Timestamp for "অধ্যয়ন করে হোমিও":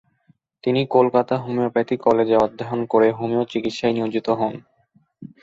2.37-3.43